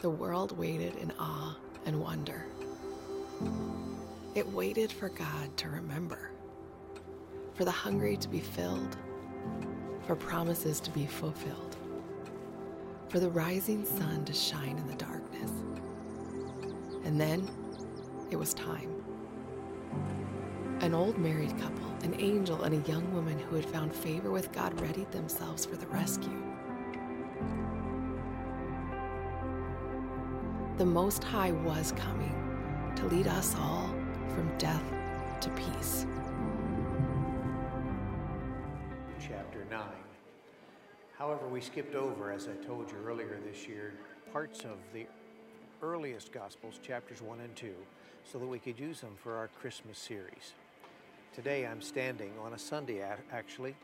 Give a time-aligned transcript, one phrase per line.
[0.00, 2.44] the world waited in awe and wonder.
[4.34, 6.30] It waited for God to remember,
[7.54, 8.96] for the hungry to be filled,
[10.06, 11.76] for promises to be fulfilled,
[13.08, 15.50] for the rising sun to shine in the darkness.
[17.04, 17.48] And then
[18.30, 18.90] it was time.
[20.80, 24.52] An old married couple, an angel, and a young woman who had found favor with
[24.52, 26.45] God readied themselves for the rescue.
[30.78, 32.34] The Most High was coming
[32.96, 33.88] to lead us all
[34.34, 34.82] from death
[35.40, 36.04] to peace.
[39.18, 39.82] Chapter 9.
[41.16, 43.94] However, we skipped over, as I told you earlier this year,
[44.34, 45.06] parts of the
[45.82, 47.72] earliest Gospels, chapters 1 and 2,
[48.30, 50.52] so that we could use them for our Christmas series.
[51.34, 53.02] Today I'm standing on a Sunday,
[53.32, 53.74] actually,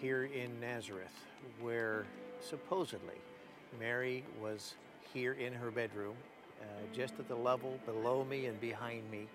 [0.00, 1.26] here in Nazareth,
[1.60, 2.06] where
[2.40, 3.18] supposedly
[3.80, 4.76] Mary was
[5.12, 6.14] here in her bedroom
[6.60, 9.26] uh, just at the level below me and behind me,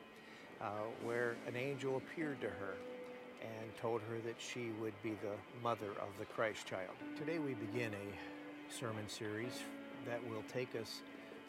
[0.61, 0.69] uh,
[1.03, 2.75] where an angel appeared to her
[3.41, 6.95] and told her that she would be the mother of the Christ child.
[7.17, 9.63] Today we begin a sermon series
[10.07, 11.01] that will take us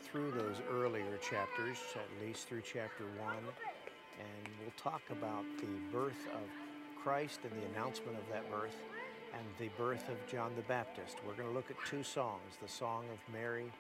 [0.03, 6.27] through those earlier chapters, at least through chapter 1, and we'll talk about the birth
[6.35, 8.77] of Christ and the announcement of that birth
[9.35, 11.17] and the birth of John the Baptist.
[11.27, 13.73] We're going to look at two songs, the Song of Mary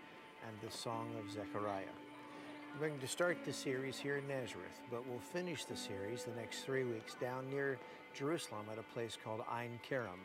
[0.46, 1.84] and the Song of Zechariah.
[2.74, 6.34] We're going to start the series here in Nazareth, but we'll finish the series the
[6.34, 7.78] next three weeks down near
[8.14, 10.20] Jerusalem at a place called Ein Kerem,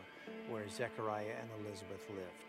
[0.50, 2.48] where Zechariah and Elizabeth lived.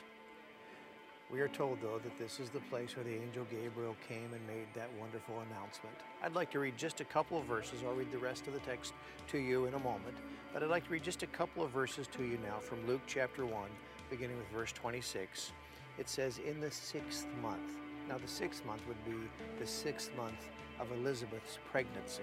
[1.31, 4.47] We are told, though, that this is the place where the angel Gabriel came and
[4.47, 5.97] made that wonderful announcement.
[6.23, 7.81] I'd like to read just a couple of verses.
[7.85, 8.95] I'll read the rest of the text
[9.33, 10.17] to you in a moment,
[10.55, 13.03] but I'd like to read just a couple of verses to you now from Luke
[13.07, 13.69] chapter 1,
[14.11, 15.53] beginning with verse 26
[15.99, 17.77] it says, in the sixth month.
[18.09, 20.49] Now, the sixth month would be the sixth month
[20.81, 22.23] of Elizabeth's pregnancy.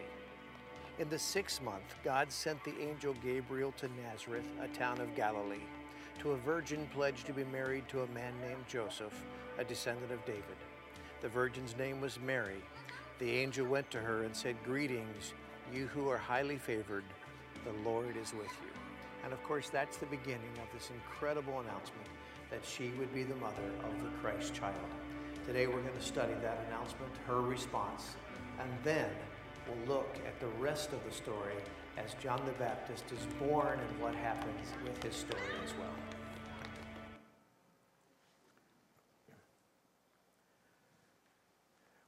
[0.97, 5.67] In the sixth month, God sent the angel Gabriel to Nazareth, a town of Galilee,
[6.19, 9.13] to a virgin pledged to be married to a man named Joseph,
[9.59, 10.44] a descendant of David.
[11.22, 12.63] The virgin's name was Mary.
[13.19, 15.33] The angel went to her and said, Greetings,
[15.73, 17.03] you who are highly favored,
[17.66, 18.72] the Lord is with you.
[19.23, 22.07] And of course, that's the beginning of this incredible announcement
[22.50, 24.75] that she would be the mother of the Christ child.
[25.45, 28.16] Today we're going to study that announcement, her response,
[28.59, 29.09] and then
[29.67, 31.53] we'll look at the rest of the story
[31.97, 35.88] as John the Baptist is born and what happens with his story as well.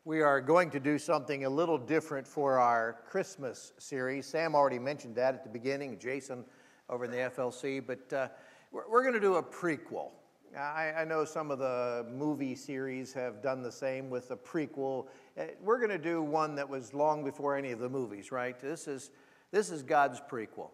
[0.03, 4.25] We are going to do something a little different for our Christmas series.
[4.25, 6.45] Sam already mentioned that at the beginning, Jason
[6.89, 8.29] over in the FLC, but uh,
[8.71, 10.11] we're, we're going to do a prequel.
[10.55, 15.07] I, I, know some of the movie series have done the same with the prequel.
[15.37, 18.59] Uh, we're going to do one that was long before any of the movies, right?
[18.59, 19.11] This is,
[19.51, 20.69] this is God's prequel.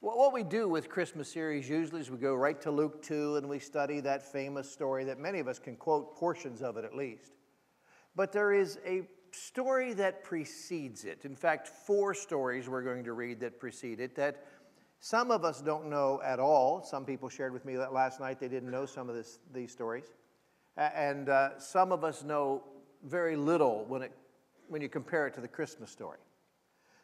[0.00, 3.48] What we do with Christmas series usually is we go right to Luke 2 and
[3.48, 6.96] we study that famous story that many of us can quote portions of it at
[6.96, 7.32] least.
[8.16, 11.24] But there is a story that precedes it.
[11.24, 14.44] In fact, four stories we're going to read that precede it that
[15.04, 16.80] some of us don't know at all.
[16.84, 19.72] Some people shared with me that last night they didn't know some of this, these
[19.72, 20.04] stories.
[20.76, 22.62] And uh, some of us know
[23.02, 24.12] very little when, it,
[24.68, 26.18] when you compare it to the Christmas story.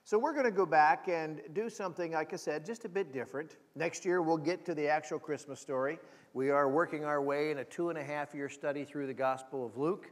[0.04, 3.12] So we're going to go back and do something, like I said, just a bit
[3.12, 3.56] different.
[3.74, 5.98] Next year we'll get to the actual Christmas story.
[6.34, 9.12] We are working our way in a two and a half year study through the
[9.12, 10.08] Gospel of Luke.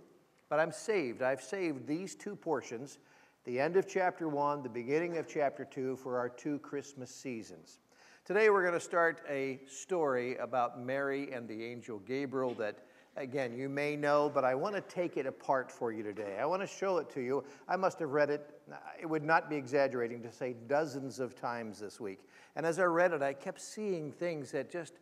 [0.49, 1.23] But I'm saved.
[1.23, 2.99] I've saved these two portions
[3.47, 7.79] the end of chapter 1, the beginning of chapter 2 for our two Christmas seasons.
[8.25, 12.81] Today we're going to start a story about Mary and the angel Gabriel that,
[13.17, 16.39] again, you may know, but I want to take it apart for you today.
[16.41, 17.45] I want to show it to you.
[17.69, 18.51] I must have read it,
[19.01, 22.19] it would not be exaggerating to say dozens of times this week.
[22.57, 24.95] And as I read it, I kept seeing things that just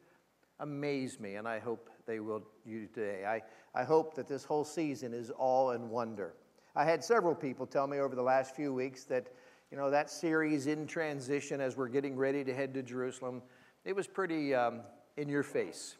[0.60, 3.24] amazed me, and I hope they will you today.
[3.24, 3.40] I,
[3.74, 6.34] I hope that this whole season is all in wonder.
[6.76, 9.28] I had several people tell me over the last few weeks that,
[9.70, 13.42] you know, that series in transition as we're getting ready to head to Jerusalem,
[13.84, 14.80] it was pretty um,
[15.16, 15.96] in your face.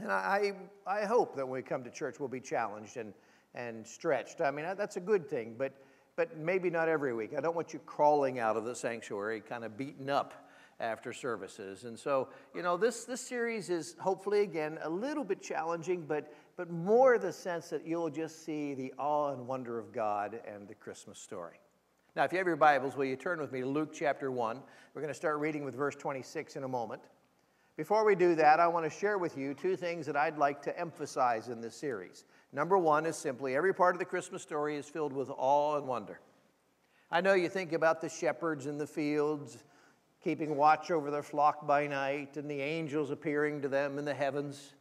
[0.00, 0.52] And I,
[0.84, 3.14] I hope that when we come to church, we'll be challenged and,
[3.54, 4.40] and stretched.
[4.40, 5.72] I mean, that's a good thing, but,
[6.16, 7.30] but maybe not every week.
[7.38, 10.48] I don't want you crawling out of the sanctuary, kind of beaten up
[10.80, 11.84] after services.
[11.84, 16.34] And so, you know, this, this series is hopefully, again, a little bit challenging, but
[16.56, 20.68] but more the sense that you'll just see the awe and wonder of God and
[20.68, 21.60] the Christmas story.
[22.16, 24.62] Now, if you have your Bibles, will you turn with me to Luke chapter 1?
[24.94, 27.02] We're going to start reading with verse 26 in a moment.
[27.76, 30.62] Before we do that, I want to share with you two things that I'd like
[30.62, 32.24] to emphasize in this series.
[32.52, 35.88] Number one is simply every part of the Christmas story is filled with awe and
[35.88, 36.20] wonder.
[37.10, 39.64] I know you think about the shepherds in the fields
[40.22, 44.14] keeping watch over their flock by night and the angels appearing to them in the
[44.14, 44.73] heavens.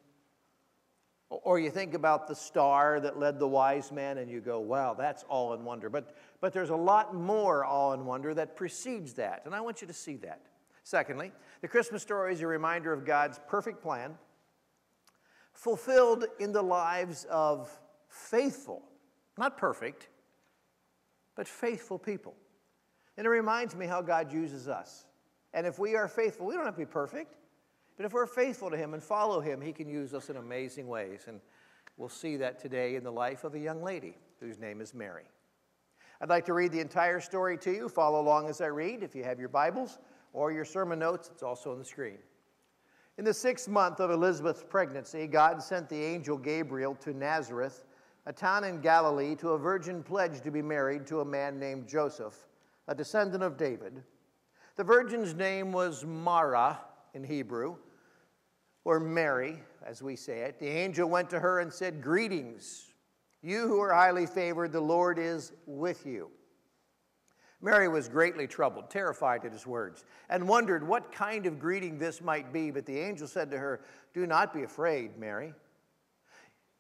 [1.42, 4.94] Or you think about the star that led the wise men and you go, wow,
[4.94, 5.90] that's all in wonder.
[5.90, 9.82] But, but there's a lot more all in wonder that precedes that, and I want
[9.82, 10.42] you to see that.
[10.84, 11.32] Secondly,
[11.62, 14.16] the Christmas story is a reminder of God's perfect plan,
[15.54, 17.72] fulfilled in the lives of
[18.10, 18.84] faithful,
[19.38, 20.10] not perfect,
[21.36, 22.36] but faithful people.
[23.18, 25.06] And it reminds me how God uses us.
[25.54, 27.36] And if we are faithful, we don't have to be perfect.
[27.96, 30.88] But if we're faithful to Him and follow Him, He can use us in amazing
[30.88, 31.26] ways.
[31.28, 31.40] And
[31.98, 35.26] we'll see that today in the life of a young lady whose name is Mary.
[36.22, 37.90] I'd like to read the entire story to you.
[37.90, 39.04] Follow along as I read.
[39.04, 40.00] If you have your Bibles
[40.32, 42.18] or your sermon notes, it's also on the screen.
[43.18, 47.86] In the sixth month of Elizabeth's pregnancy, God sent the angel Gabriel to Nazareth,
[48.26, 51.88] a town in Galilee, to a virgin pledged to be married to a man named
[51.88, 52.48] Joseph,
[52.88, 54.02] a descendant of David.
[54.78, 56.80] The virgin's name was Mara
[57.14, 57.76] in Hebrew,
[58.86, 60.60] or Mary, as we say it.
[60.60, 62.94] The angel went to her and said, Greetings,
[63.42, 66.30] you who are highly favored, the Lord is with you.
[67.62, 72.22] Mary was greatly troubled, terrified at his words, and wondered what kind of greeting this
[72.22, 72.72] might be.
[72.72, 73.82] But the angel said to her,
[74.14, 75.54] Do not be afraid, Mary.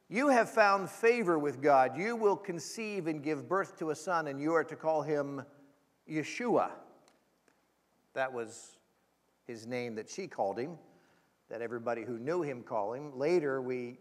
[0.09, 1.97] You have found favor with God.
[1.97, 5.43] You will conceive and give birth to a son, and you are to call him
[6.09, 6.71] Yeshua.
[8.13, 8.77] That was
[9.47, 10.77] his name that she called him,
[11.49, 13.17] that everybody who knew him called him.
[13.17, 13.97] Later, we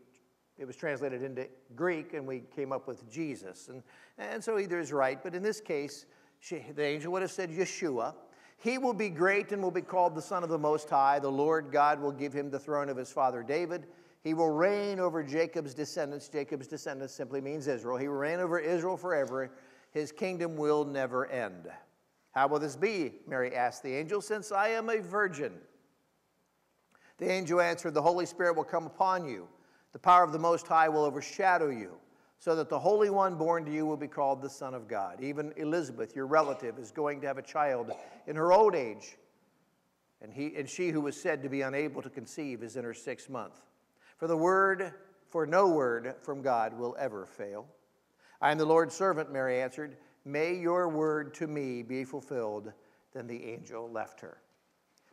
[0.59, 3.69] it was translated into Greek, and we came up with Jesus.
[3.69, 3.83] And,
[4.19, 6.07] and so either is right, but in this case,
[6.41, 8.15] she, the angel would have said Yeshua.
[8.59, 11.19] He will be great and will be called the Son of the Most High.
[11.19, 13.87] The Lord God will give him the throne of his father David.
[14.23, 16.29] He will reign over Jacob's descendants.
[16.29, 17.97] Jacob's descendants simply means Israel.
[17.97, 19.51] He will reign over Israel forever.
[19.91, 21.69] His kingdom will never end.
[22.33, 23.13] How will this be?
[23.27, 25.53] Mary asked the angel, since I am a virgin.
[27.19, 29.47] The angel answered, The Holy Spirit will come upon you.
[29.93, 31.97] The power of the Most High will overshadow you,
[32.39, 35.23] so that the Holy One born to you will be called the Son of God.
[35.23, 37.93] Even Elizabeth, your relative, is going to have a child
[38.27, 39.19] in her old age.
[40.23, 42.95] And, he, and she who was said to be unable to conceive is in her
[42.95, 43.61] sixth month.
[44.17, 44.95] For the word,
[45.29, 47.67] for no word from God will ever fail.
[48.41, 49.97] I am the Lord's servant, Mary answered.
[50.25, 52.73] May your word to me be fulfilled.
[53.13, 54.39] Then the angel left her.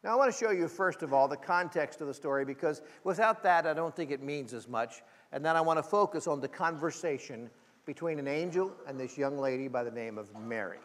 [0.04, 2.82] Now, I want to show you, first of all, the context of the story because
[3.04, 5.02] without that, I don't think it means as much.
[5.34, 7.50] And then I want to focus on the conversation
[7.86, 10.80] between an angel and this young lady by the name of Mary.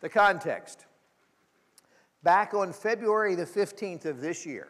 [0.00, 0.84] The context.
[2.22, 4.68] Back on February the 15th of this year,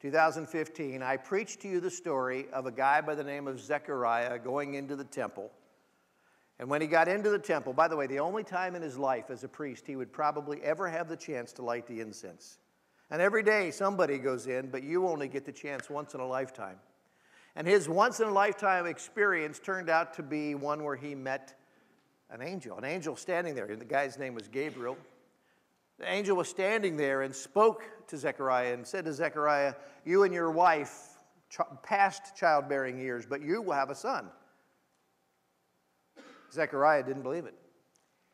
[0.00, 4.38] 2015, I preached to you the story of a guy by the name of Zechariah
[4.38, 5.50] going into the temple
[6.58, 8.96] and when he got into the temple, by the way, the only time in his
[8.96, 12.58] life as a priest he would probably ever have the chance to light the incense.
[13.10, 16.26] And every day somebody goes in, but you only get the chance once in a
[16.26, 16.78] lifetime.
[17.56, 21.58] And his once in a lifetime experience turned out to be one where he met
[22.30, 23.66] an angel, an angel standing there.
[23.76, 24.96] The guy's name was Gabriel.
[25.98, 29.74] The angel was standing there and spoke to Zechariah and said to Zechariah,
[30.04, 31.18] You and your wife,
[31.82, 34.28] past childbearing years, but you will have a son.
[36.56, 37.54] Zechariah didn't believe it.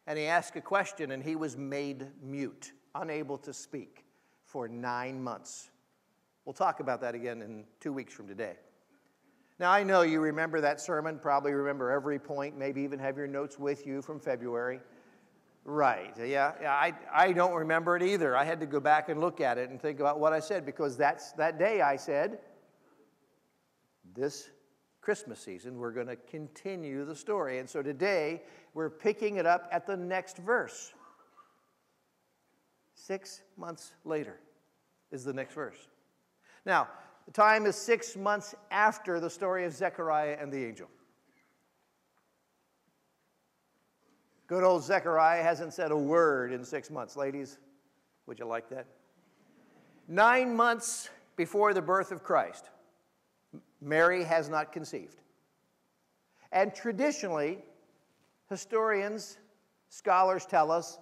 [0.06, 4.04] And he asked a question, and he was made mute, unable to speak
[4.44, 5.70] for nine months.
[6.44, 8.54] We'll talk about that again in two weeks from today.
[9.58, 13.28] Now, I know you remember that sermon, probably remember every point, maybe even have your
[13.28, 14.80] notes with you from February.
[15.64, 18.36] Right, yeah, yeah I, I don't remember it either.
[18.36, 20.66] I had to go back and look at it and think about what I said
[20.66, 22.40] because that's that day I said,
[24.16, 24.50] This
[25.02, 27.58] Christmas season, we're going to continue the story.
[27.58, 28.42] And so today,
[28.72, 30.92] we're picking it up at the next verse.
[32.94, 34.38] Six months later
[35.10, 35.88] is the next verse.
[36.64, 36.88] Now,
[37.26, 40.88] the time is six months after the story of Zechariah and the angel.
[44.46, 47.16] Good old Zechariah hasn't said a word in six months.
[47.16, 47.58] Ladies,
[48.26, 48.86] would you like that?
[50.06, 52.68] Nine months before the birth of Christ.
[53.82, 55.20] Mary has not conceived.
[56.52, 57.58] And traditionally,
[58.48, 59.38] historians,
[59.88, 60.98] scholars tell us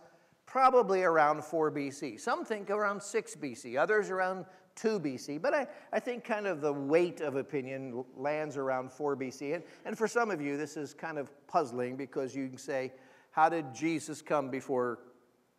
[0.47, 2.19] probably around 4 BC.
[2.19, 4.47] Some think around 6 BC, others around
[4.77, 9.17] 2 BC, but I, I think kind of the weight of opinion lands around 4
[9.17, 9.55] BC.
[9.55, 12.93] And, and for some of you, this is kind of puzzling because you can say,
[13.31, 15.01] how did Jesus come before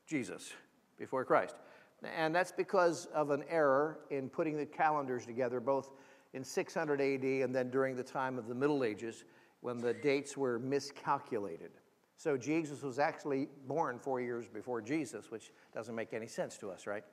[0.07, 0.51] Jesus,
[0.97, 1.55] before Christ?
[2.17, 5.91] And that's because of an error in putting the calendars together, both
[6.33, 9.23] in 600 AD and then during the time of the Middle Ages
[9.61, 11.71] when the dates were miscalculated.
[12.17, 16.69] So Jesus was actually born four years before Jesus, which doesn't make any sense to
[16.69, 17.03] us, right?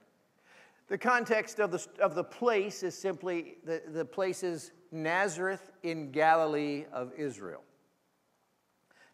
[0.89, 6.11] The context of the, of the place is simply the, the place is Nazareth in
[6.11, 7.63] Galilee of Israel.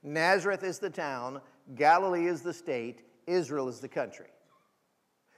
[0.02, 1.40] Nazareth is the town,
[1.74, 4.28] Galilee is the state, Israel is the country.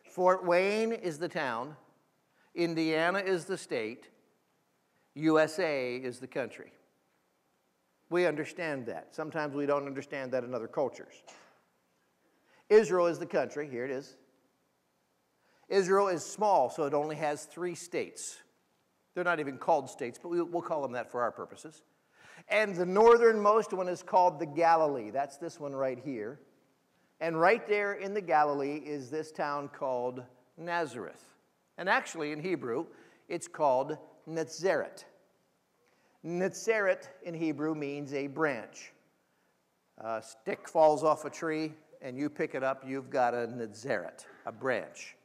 [0.05, 1.77] Fort Wayne is the town,
[2.55, 4.09] Indiana is the state,
[5.17, 6.73] USA is the country.
[8.11, 9.15] We understand that.
[9.15, 11.23] Sometimes we don't understand that in other cultures.
[12.69, 14.17] Israel is the country, here it is.
[15.69, 18.37] Israel is small, so it only has three states.
[19.15, 21.83] They're not even called states, but we'll call them that for our purposes.
[22.49, 25.11] And the northernmost one is called the Galilee.
[25.11, 26.39] That's this one right here.
[27.21, 30.23] And right there in the Galilee is this town called
[30.59, 31.25] Nazareth.
[31.79, 32.87] And actually, in Hebrew,
[33.29, 33.97] it's called
[34.27, 35.05] Nazareth.
[36.23, 38.93] Nazareth in Hebrew means a branch.
[39.99, 44.27] A stick falls off a tree and you pick it up, you've got a Nazareth,
[44.45, 45.17] a branch.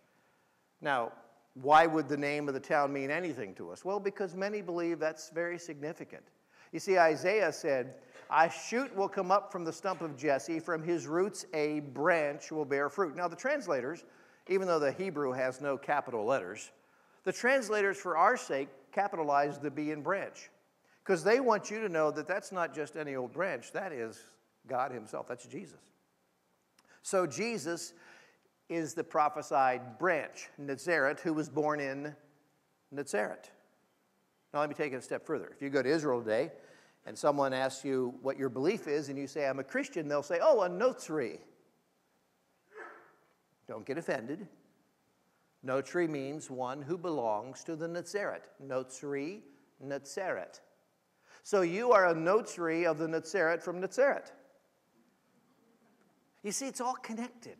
[0.80, 1.12] Now,
[1.56, 3.84] why would the name of the town mean anything to us?
[3.84, 6.24] Well, because many believe that's very significant.
[6.72, 7.96] You see, Isaiah said,
[8.32, 12.52] A shoot will come up from the stump of Jesse, from his roots a branch
[12.52, 13.16] will bear fruit.
[13.16, 14.06] Now, the translators,
[14.48, 16.72] even though the Hebrew has no capital letters,
[17.24, 20.50] the translators, for our sake, capitalized the B in branch.
[21.04, 24.20] Because they want you to know that that's not just any old branch, that is
[24.68, 25.80] God Himself, that's Jesus.
[27.02, 27.94] So, Jesus
[28.70, 32.16] is the prophesied branch, Nazareth, who was born in
[32.92, 33.52] Nazareth.
[34.54, 35.52] Now, let me take it a step further.
[35.56, 36.52] If you go to Israel today
[37.06, 40.24] and someone asks you what your belief is, and you say, I'm a Christian, they'll
[40.24, 41.40] say, Oh, a Notzri.
[43.68, 44.48] Don't get offended.
[45.66, 48.50] Notzri means one who belongs to the Nazareth.
[48.66, 49.42] Notzri,
[49.80, 50.62] Nazareth.
[51.44, 54.32] So you are a Notzri of the Nazareth from Nazareth.
[56.44, 57.58] You see, it's all connected.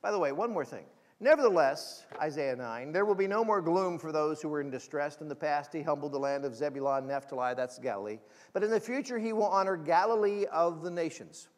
[0.00, 0.84] By the way, one more thing.
[1.20, 5.20] Nevertheless, Isaiah 9, there will be no more gloom for those who were in distress.
[5.20, 8.18] In the past, he humbled the land of Zebulun, Naphtali, that's Galilee.
[8.52, 11.48] But in the future, he will honor Galilee of the nations.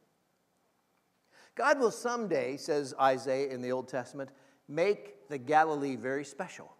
[1.57, 4.31] God will someday, says Isaiah in the Old Testament,
[4.69, 6.73] make the Galilee very special.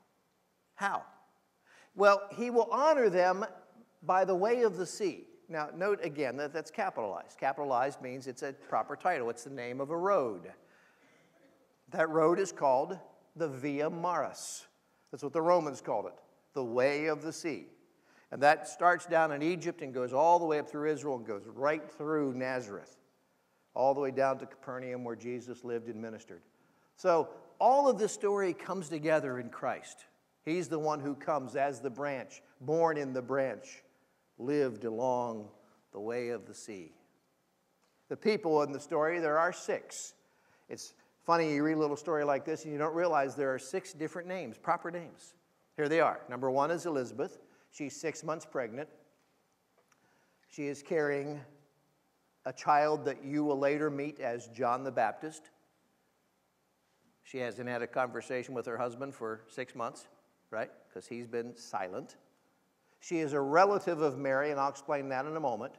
[0.75, 1.03] How?
[1.95, 3.45] Well, he will honor them
[4.03, 5.25] by the way of the sea.
[5.49, 7.39] Now, note again that that's capitalized.
[7.39, 10.53] Capitalized means it's a proper title, it's the name of a road.
[11.91, 12.99] That road is called
[13.37, 14.67] the Via Maris.
[15.11, 16.15] That's what the Romans called it,
[16.53, 17.67] the way of the sea.
[18.33, 21.27] And that starts down in Egypt and goes all the way up through Israel and
[21.27, 22.97] goes right through Nazareth,
[23.75, 26.43] all the way down to Capernaum where Jesus lived and ministered.
[26.97, 27.29] So
[27.59, 30.05] all of this story comes together in Christ.
[30.45, 33.83] He's the one who comes as the branch, born in the branch,
[34.39, 35.49] lived along
[35.93, 36.93] the way of the sea.
[38.09, 40.15] The people in the story, there are six.
[40.69, 40.95] It's
[41.27, 43.93] Funny, you read a little story like this and you don't realize there are six
[43.93, 45.35] different names, proper names.
[45.77, 46.21] Here they are.
[46.31, 47.39] Number one is Elizabeth.
[47.73, 48.89] She's six months pregnant.
[50.49, 51.41] She is carrying
[52.45, 55.51] a child that you will later meet as John the Baptist.
[57.27, 60.07] She hasn't had a conversation with her husband for six months,
[60.53, 60.71] right?
[60.89, 62.15] Because he's been silent.
[63.01, 65.75] She is a relative of Mary, and I'll explain that in a moment.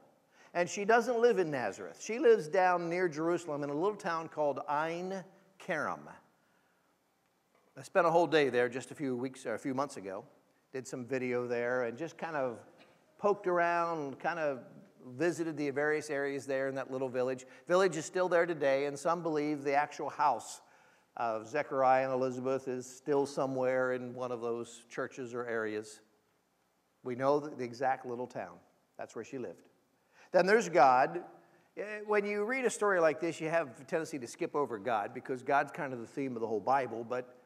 [0.53, 2.01] And she doesn't live in Nazareth.
[2.03, 5.23] She lives down near Jerusalem in a little town called Ein
[5.65, 6.01] Kerem.
[7.77, 10.25] I spent a whole day there just a few weeks or a few months ago.
[10.73, 12.59] Did some video there and just kind of
[13.19, 14.59] poked around, kind of
[15.15, 17.45] visited the various areas there in that little village.
[17.69, 20.59] Village is still there today, and some believe the actual house
[21.17, 25.99] of Zechariah and Elizabeth is still somewhere in one of those churches or areas.
[27.03, 28.57] We know the exact little town.
[28.97, 29.67] That's where she lived.
[30.31, 31.23] Then there's God,
[31.77, 34.79] Eh, when you read a story like this, you have a tendency to skip over
[34.79, 37.05] God because God's kind of the theme of the whole Bible.
[37.07, 37.37] But,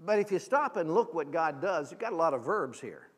[0.00, 2.80] but if you stop and look what God does, you've got a lot of verbs
[2.80, 3.08] here.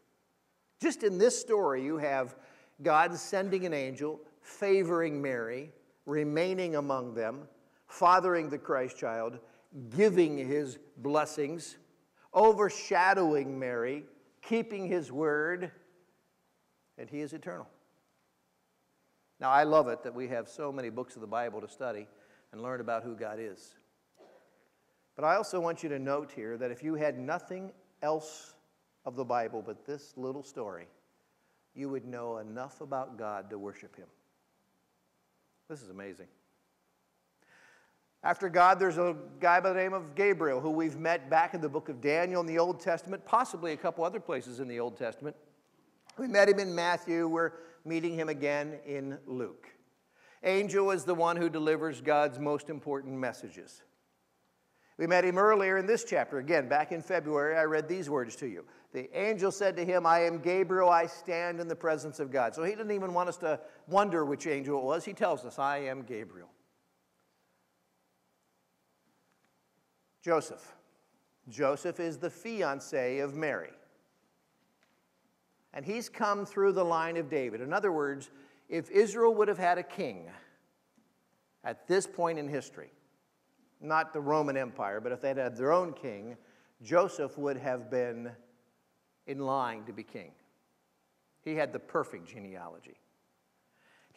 [0.82, 2.36] Just in this story, you have
[2.82, 5.72] God sending an angel, favoring Mary,
[6.04, 7.48] remaining among them,
[7.86, 9.38] fathering the Christ child,
[9.96, 11.76] giving his blessings,
[12.34, 14.04] overshadowing Mary,
[14.42, 15.70] keeping his word,
[16.96, 17.68] and he is eternal.
[19.40, 22.08] Now, I love it that we have so many books of the Bible to study
[22.52, 23.74] and learn about who God is.
[25.14, 27.72] But I also want you to note here that if you had nothing
[28.02, 28.54] else
[29.04, 30.86] of the Bible but this little story,
[31.74, 34.06] you would know enough about God to worship Him.
[35.68, 36.26] This is amazing.
[38.28, 41.62] After God, there's a guy by the name of Gabriel who we've met back in
[41.62, 44.78] the book of Daniel in the Old Testament, possibly a couple other places in the
[44.78, 45.34] Old Testament.
[46.18, 47.26] We met him in Matthew.
[47.26, 47.52] We're
[47.86, 49.68] meeting him again in Luke.
[50.44, 53.80] Angel is the one who delivers God's most important messages.
[54.98, 56.36] We met him earlier in this chapter.
[56.36, 58.66] Again, back in February, I read these words to you.
[58.92, 62.54] The angel said to him, I am Gabriel, I stand in the presence of God.
[62.54, 65.06] So he didn't even want us to wonder which angel it was.
[65.06, 66.50] He tells us, I am Gabriel.
[70.28, 70.74] Joseph.
[71.48, 73.70] Joseph is the fiance of Mary.
[75.72, 77.62] And he's come through the line of David.
[77.62, 78.28] In other words,
[78.68, 80.28] if Israel would have had a king
[81.64, 82.90] at this point in history,
[83.80, 86.36] not the Roman Empire, but if they'd had their own king,
[86.82, 88.30] Joseph would have been
[89.26, 90.32] in line to be king.
[91.40, 92.98] He had the perfect genealogy.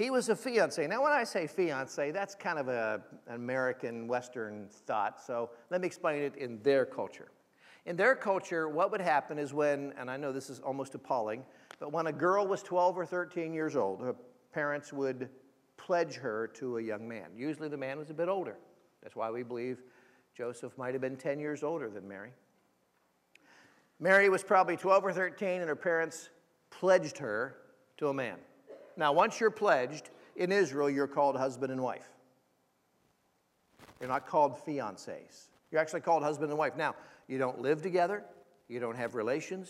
[0.02, 0.88] He was a fiance.
[0.88, 5.80] Now, when I say fiance, that's kind of a, an American Western thought, so let
[5.80, 7.30] me explain it in their culture.
[7.86, 11.44] In their culture, what would happen is when, and I know this is almost appalling,
[11.80, 14.16] but when a girl was 12 or 13 years old, her
[14.52, 15.30] parents would
[15.78, 17.28] pledge her to a young man.
[17.36, 18.58] Usually the man was a bit older.
[19.04, 19.84] That's why we believe
[20.36, 22.32] Joseph might have been 10 years older than Mary.
[24.00, 26.32] Mary was probably 12 or 13, and her parents
[26.72, 27.58] pledged her
[27.98, 28.40] to a man.
[28.98, 32.10] Now, once you're pledged in Israel, you're called husband and wife.
[34.00, 35.48] You're not called fiancés.
[35.72, 36.76] You're actually called husband and wife.
[36.76, 36.96] Now,
[37.28, 38.24] you don't live together,
[38.68, 39.70] you don't have relations.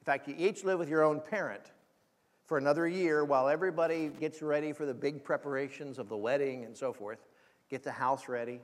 [0.00, 1.72] In fact, you each live with your own parent
[2.46, 6.76] for another year while everybody gets ready for the big preparations of the wedding and
[6.76, 7.18] so forth
[7.68, 8.60] get the house ready.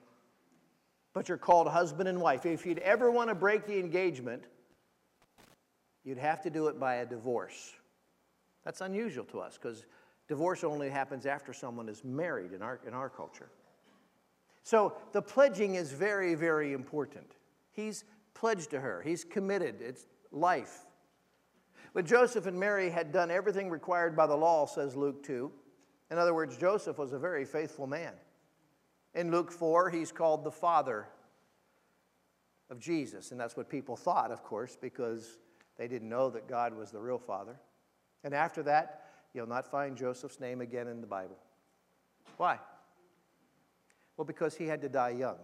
[1.12, 2.46] But you're called husband and wife.
[2.46, 4.44] If you'd ever want to break the engagement,
[6.02, 7.74] you'd have to do it by a divorce.
[8.64, 9.84] That's unusual to us because
[10.28, 13.50] divorce only happens after someone is married in our, in our culture.
[14.62, 17.36] So the pledging is very, very important.
[17.72, 20.86] He's pledged to her, he's committed, it's life.
[21.92, 25.50] But Joseph and Mary had done everything required by the law, says Luke 2.
[26.10, 28.12] In other words, Joseph was a very faithful man.
[29.14, 31.06] In Luke 4, he's called the father
[32.68, 33.30] of Jesus.
[33.30, 35.38] And that's what people thought, of course, because
[35.76, 37.60] they didn't know that God was the real father.
[38.24, 39.02] And after that,
[39.34, 41.38] you'll not find Joseph's name again in the Bible.
[42.38, 42.58] Why?
[44.16, 45.38] Well, because he had to die young.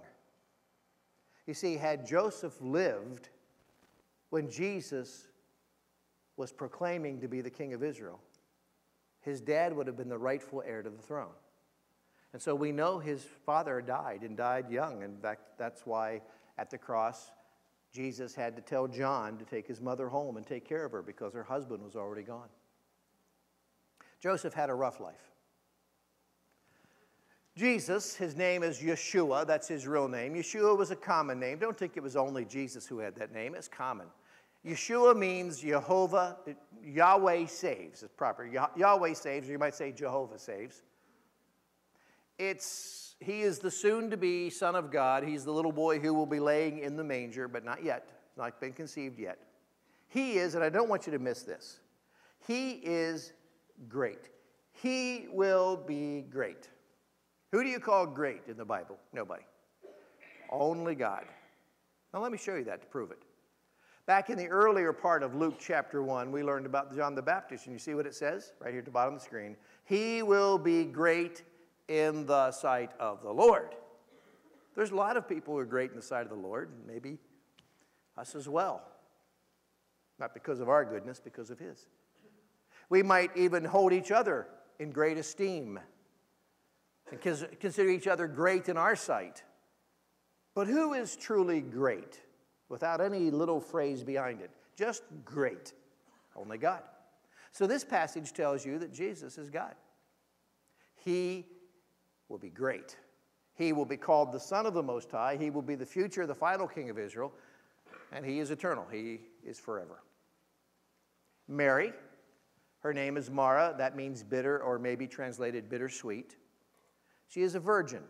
[1.47, 3.29] You see, had Joseph lived
[4.31, 5.27] when Jesus
[6.37, 8.21] was proclaiming to be the king of Israel,
[9.21, 11.35] his dad would have been the rightful heir to the throne.
[12.33, 15.03] And so we know his father died and died young.
[15.03, 16.23] In fact, that's why
[16.57, 17.33] at the cross,
[17.93, 21.03] Jesus had to tell John to take his mother home and take care of her
[21.03, 22.49] because her husband was already gone.
[24.21, 25.31] Joseph had a rough life.
[27.57, 30.35] Jesus, his name is Yeshua, that's his real name.
[30.35, 31.59] Yeshua was a common name.
[31.59, 34.07] Don't think it was only Jesus who had that name, it's common.
[34.65, 36.37] Yeshua means Jehovah,
[36.85, 38.47] Yahweh saves, it's proper.
[38.77, 40.83] Yahweh saves, or you might say Jehovah saves.
[42.39, 45.25] It's, he is the soon to be Son of God.
[45.25, 48.61] He's the little boy who will be laying in the manger, but not yet, not
[48.61, 49.39] been conceived yet.
[50.09, 51.81] He is, and I don't want you to miss this,
[52.47, 53.33] he is
[53.89, 54.29] great.
[54.73, 56.69] He will be great.
[57.53, 58.99] Who do you call great in the Bible?
[59.13, 59.43] Nobody.
[60.51, 61.25] Only God.
[62.13, 63.23] Now, let me show you that to prove it.
[64.07, 67.67] Back in the earlier part of Luke chapter 1, we learned about John the Baptist,
[67.67, 69.57] and you see what it says right here at the bottom of the screen.
[69.85, 71.45] He will be great
[71.89, 73.75] in the sight of the Lord.
[74.75, 77.19] There's a lot of people who are great in the sight of the Lord, maybe
[78.17, 78.83] us as well.
[80.19, 81.87] Not because of our goodness, because of His.
[82.91, 84.49] We might even hold each other
[84.79, 85.81] in great esteem
[87.11, 87.21] and
[87.59, 89.43] consider each other great in our sight.
[90.55, 92.21] But who is truly great
[92.69, 94.51] without any little phrase behind it?
[94.77, 95.73] Just great.
[96.37, 96.83] Only God.
[97.53, 99.75] So this passage tells you that Jesus is God.
[100.97, 101.47] He
[102.29, 102.97] will be great.
[103.55, 105.37] He will be called the Son of the Most High.
[105.37, 107.33] He will be the future, the final King of Israel,
[108.13, 108.87] and He is eternal.
[108.91, 110.03] He is forever.
[111.49, 111.93] Mary,
[112.81, 113.75] her name is Mara.
[113.77, 116.37] That means bitter, or maybe translated bittersweet.
[117.29, 118.03] She is a virgin.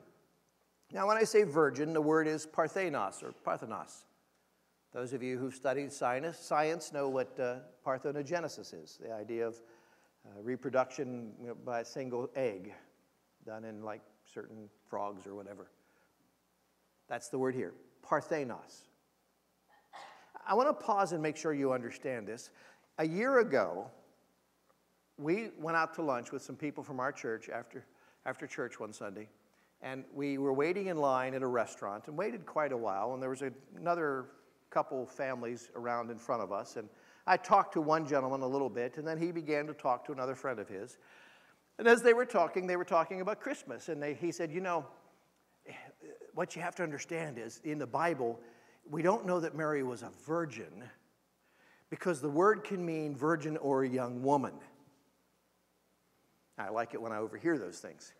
[0.92, 4.04] Now, when I say virgin, the word is parthenos or parthenos.
[4.92, 7.56] Those of you who've studied science, know what uh,
[7.86, 9.62] parthenogenesis is the idea of
[10.26, 11.32] uh, reproduction
[11.64, 12.72] by a single egg
[13.46, 15.70] done in like certain frogs or whatever.
[17.08, 18.88] That's the word here, parthenos.
[20.46, 22.50] I want to pause and make sure you understand this.
[22.98, 23.90] A year ago,
[25.20, 27.84] we went out to lunch with some people from our church after,
[28.24, 29.28] after church one Sunday,
[29.82, 33.12] And we were waiting in line at a restaurant and waited quite a while.
[33.12, 34.26] And there was a, another
[34.70, 36.76] couple families around in front of us.
[36.76, 36.88] And
[37.26, 40.12] I talked to one gentleman a little bit, and then he began to talk to
[40.12, 40.96] another friend of his.
[41.78, 43.88] And as they were talking, they were talking about Christmas.
[43.88, 44.86] And they, he said, You know,
[46.34, 48.40] what you have to understand is in the Bible,
[48.88, 50.84] we don't know that Mary was a virgin
[51.90, 54.54] because the word can mean virgin or a young woman.
[56.60, 58.12] I like it when I overhear those things.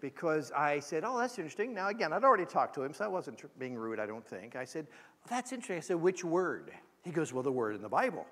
[0.00, 1.74] Because I said, Oh, that's interesting.
[1.74, 4.56] Now, again, I'd already talked to him, so I wasn't being rude, I don't think.
[4.56, 5.76] I said, oh, That's interesting.
[5.76, 6.72] I said, Which word?
[7.02, 8.26] He goes, Well, the word in the Bible.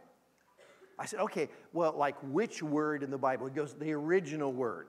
[0.98, 3.46] I said, Okay, well, like which word in the Bible?
[3.46, 4.88] He goes, The original word.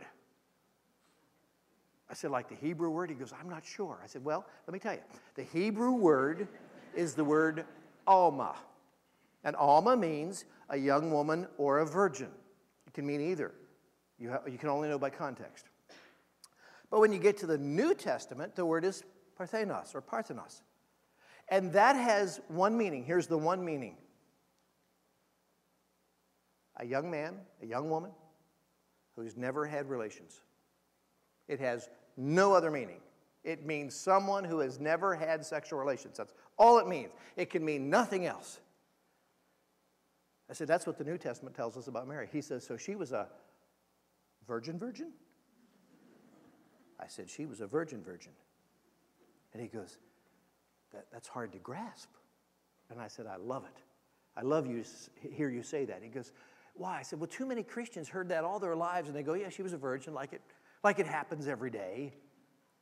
[2.09, 3.09] I said, Like the Hebrew word?
[3.09, 3.99] He goes, I'm not sure.
[4.03, 5.01] I said, Well, let me tell you.
[5.35, 6.47] The Hebrew word
[6.93, 7.65] is the word
[8.05, 8.55] Alma.
[9.43, 12.29] And Alma means a young woman or a virgin.
[12.87, 13.53] It can mean either.
[14.19, 15.65] You, ha- you can only know by context.
[16.89, 19.04] But when you get to the New Testament, the word is
[19.36, 20.62] Parthenos or Parthenos.
[21.49, 23.04] And that has one meaning.
[23.04, 23.97] Here's the one meaning
[26.78, 28.12] a young man, a young woman
[29.15, 30.41] who's never had relations.
[31.47, 32.99] It has no other meaning.
[33.43, 36.17] It means someone who has never had sexual relations.
[36.17, 37.12] That's all it means.
[37.38, 38.60] It can mean nothing else.
[40.49, 42.28] I said, That's what the New Testament tells us about Mary.
[42.32, 43.28] He says, So she was a
[44.47, 45.12] virgin virgin?
[46.99, 48.31] I said, She was a virgin virgin.
[49.53, 49.97] And he goes,
[50.93, 52.10] that, That's hard to grasp.
[52.89, 53.81] And I said, I love it.
[54.38, 54.84] I love you
[55.31, 56.01] hear you say that.
[56.03, 56.31] He goes,
[56.73, 56.99] Why?
[56.99, 59.49] I said, Well, too many Christians heard that all their lives, and they go, Yeah,
[59.49, 60.41] she was a virgin, like it,
[60.84, 62.13] like it happens every day.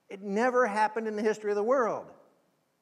[0.09, 2.11] It never happened in the history of the world.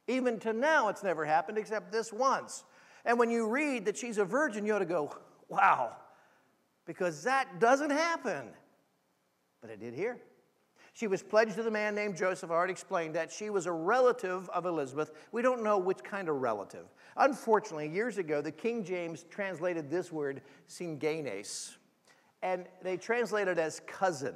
[0.07, 2.63] Even to now, it's never happened except this once.
[3.05, 5.15] And when you read that she's a virgin, you ought to go,
[5.47, 5.95] Wow,
[6.85, 8.49] because that doesn't happen.
[9.61, 10.17] But it did here.
[10.93, 12.51] She was pledged to the man named Joseph.
[12.51, 13.31] I already explained that.
[13.31, 15.11] She was a relative of Elizabeth.
[15.31, 16.85] We don't know which kind of relative.
[17.15, 21.77] Unfortunately, years ago, the King James translated this word, syngenes,
[22.41, 24.35] and they translated it as cousin.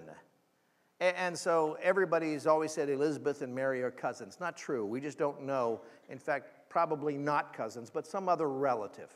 [1.02, 4.38] And so everybody's always said Elizabeth and Mary are cousins.
[4.40, 4.86] Not true.
[4.86, 5.82] We just don't know.
[6.10, 9.10] In fact, probably not cousins, but some other relative.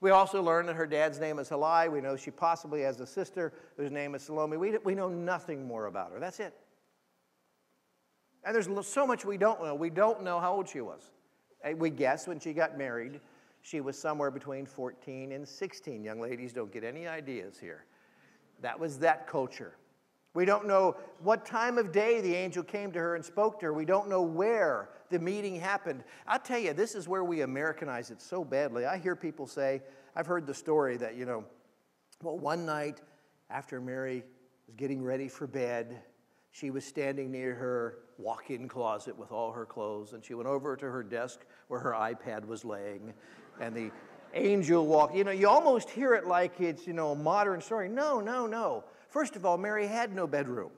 [0.00, 1.88] We also learn that her dad's name is Heli.
[1.88, 4.56] We know she possibly has a sister whose name is Salome.
[4.56, 6.20] We, we know nothing more about her.
[6.20, 6.54] That's it.
[8.44, 9.74] And there's so much we don't know.
[9.74, 11.10] We don't know how old she was.
[11.76, 13.20] We guess when she got married,
[13.62, 16.04] she was somewhere between 14 and 16.
[16.04, 17.84] Young ladies, don't get any ideas here.
[18.62, 19.74] That was that culture.
[20.38, 23.66] We don't know what time of day the angel came to her and spoke to
[23.66, 23.72] her.
[23.72, 26.04] We don't know where the meeting happened.
[26.28, 28.86] I'll tell you, this is where we Americanize it so badly.
[28.86, 29.82] I hear people say,
[30.14, 31.44] I've heard the story that, you know,
[32.22, 33.00] well, one night
[33.50, 34.22] after Mary
[34.68, 36.02] was getting ready for bed,
[36.52, 40.48] she was standing near her walk in closet with all her clothes, and she went
[40.48, 43.12] over to her desk where her iPad was laying,
[43.60, 43.90] and the
[44.34, 45.16] angel walked.
[45.16, 47.88] You know, you almost hear it like it's, you know, a modern story.
[47.88, 48.84] No, no, no.
[49.08, 50.70] First of all, Mary had no bedroom.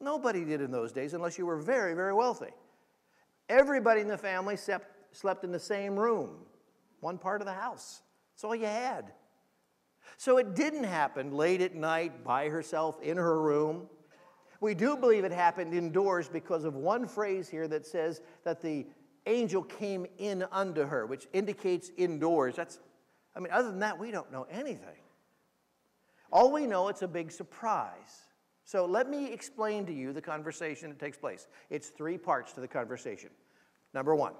[0.00, 2.50] Nobody did in those days unless you were very, very wealthy.
[3.48, 6.30] Everybody in the family slept, in the same room,
[7.00, 8.02] one part of the house.
[8.32, 9.12] That's all you had.
[10.16, 13.88] So it didn't happen late at night by herself in her room.
[14.60, 18.86] We do believe it happened indoors because of one phrase here that says that the
[19.26, 22.56] angel came in unto her, which indicates indoors.
[22.56, 22.78] That's,
[23.34, 25.00] I mean, other than that, we don't know anything.
[26.32, 28.22] All we know, it's a big surprise.
[28.64, 31.48] So let me explain to you the conversation that takes place.
[31.70, 33.30] It's three parts to the conversation.
[33.94, 34.34] Number one,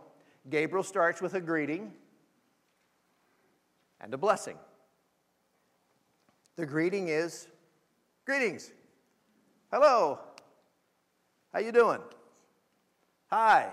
[0.48, 1.92] Gabriel starts with a greeting
[4.00, 4.56] and a blessing.
[6.56, 7.48] The greeting is
[8.24, 8.70] greetings.
[9.72, 10.20] Hello.
[11.52, 12.00] How you doing?
[13.30, 13.68] Hi.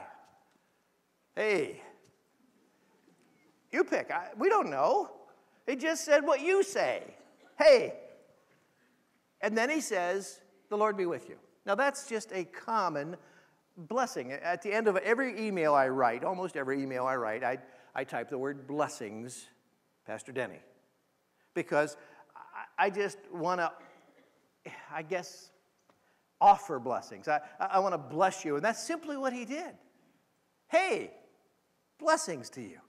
[1.35, 1.81] Hey.
[3.71, 4.09] You pick.
[4.09, 5.11] I, we don't know.
[5.67, 7.03] He just said what you say.
[7.59, 7.93] Hey.
[9.41, 11.35] And then he says, the Lord be with you.
[11.65, 13.17] Now, that's just a common
[13.77, 14.31] blessing.
[14.31, 17.59] At the end of every email I write, almost every email I write, I,
[17.93, 19.47] I type the word blessings,
[20.05, 20.59] Pastor Denny,
[21.53, 21.97] because
[22.77, 23.71] I, I just want to,
[24.93, 25.51] I guess,
[26.39, 27.27] offer blessings.
[27.27, 28.55] I, I want to bless you.
[28.55, 29.73] And that's simply what he did.
[30.69, 31.11] Hey,
[31.99, 32.79] blessings to you.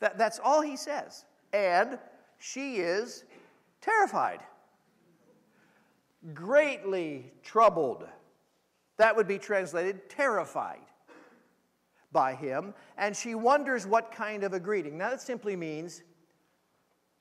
[0.00, 1.24] That, that's all he says.
[1.52, 1.98] And
[2.38, 3.24] she is
[3.80, 4.40] terrified
[6.34, 8.06] greatly troubled.
[8.98, 10.80] That would be translated terrified
[12.12, 12.74] by him.
[12.98, 14.98] And she wonders what kind of a greeting.
[14.98, 16.02] Now, that simply means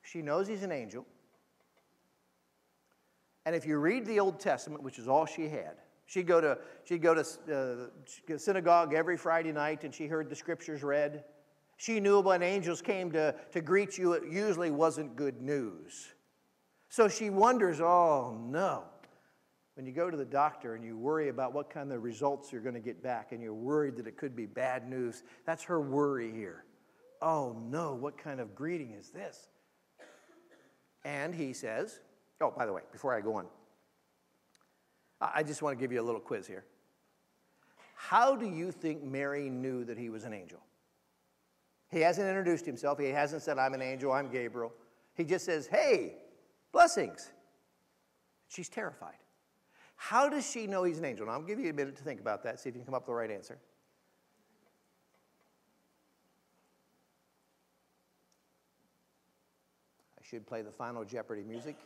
[0.02, 1.06] she knows he's an angel.
[3.46, 5.78] And if you read the Old Testament, which is all she had,
[6.12, 7.22] She'd go to, she'd go to
[8.32, 11.24] uh, synagogue every Friday night and she heard the scriptures read.
[11.78, 16.10] She knew when angels came to, to greet you, it usually wasn't good news.
[16.92, 18.84] So she wonders, oh no.
[19.76, 22.62] When you go to the doctor and you worry about what kind of results you're
[22.62, 25.80] going to get back and you're worried that it could be bad news, that's her
[25.80, 26.66] worry here.
[27.22, 29.48] Oh no, what kind of greeting is this?
[31.06, 32.02] And he says,
[32.42, 33.46] oh, by the way, before I go on,
[35.22, 36.66] I just want to give you a little quiz here.
[37.96, 40.60] How do you think Mary knew that he was an angel?
[41.90, 43.00] He hasn't introduced himself.
[43.00, 44.74] He hasn't said, I'm an angel, I'm Gabriel.
[45.16, 46.16] He just says, Hey,
[46.72, 47.32] blessings.
[48.48, 49.16] She's terrified.
[49.96, 51.28] How does she know he's an angel?
[51.28, 52.96] Now, I'll give you a minute to think about that, see if you can come
[52.96, 53.58] up with the right answer.
[60.20, 61.78] I should play the final Jeopardy music,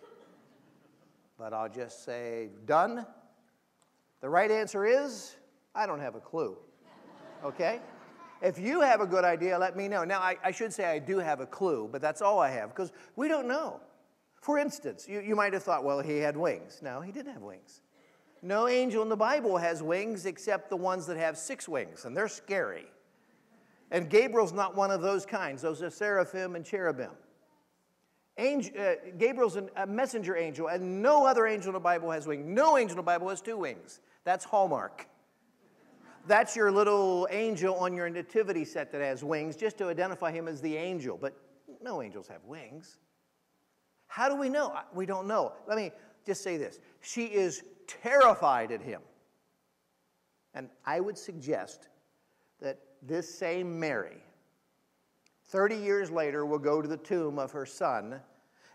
[1.37, 3.05] but I'll just say, done.
[4.21, 5.35] The right answer is
[5.75, 6.57] I don't have a clue.
[7.43, 7.79] Okay?
[8.41, 10.03] If you have a good idea, let me know.
[10.03, 12.69] Now, I, I, should say I do have a clue, but that's all I have
[12.69, 13.81] because we don't know.
[14.45, 16.79] For instance, you, you might have thought, well, he had wings.
[16.83, 17.81] No, he didn't have wings.
[18.43, 22.15] No angel in the Bible has wings except the ones that have six wings, and
[22.15, 22.85] they're scary.
[23.89, 27.09] And Gabriel's not one of those kinds, those are seraphim and cherubim.
[28.37, 32.45] Angel, uh, Gabriel's a messenger angel, and no other angel in the Bible has wings.
[32.45, 33.99] No angel in the Bible has two wings.
[34.25, 35.07] That's Hallmark.
[36.27, 40.47] That's your little angel on your nativity set that has wings, just to identify him
[40.47, 41.17] as the angel.
[41.19, 41.35] But
[41.81, 42.99] no angels have wings.
[44.07, 44.77] How do we know?
[44.93, 45.53] We don't know.
[45.67, 45.91] Let me
[46.25, 49.01] just say this she is terrified at him.
[50.53, 51.89] And I would suggest
[52.61, 54.17] that this same Mary,
[55.47, 58.19] 30 years later, will go to the tomb of her son,